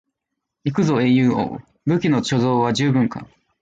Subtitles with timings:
[0.63, 3.27] 行くぞ英雄王、武器の貯蔵は十分か？